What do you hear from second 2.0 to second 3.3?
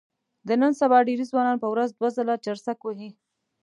ځله چرسک وهي.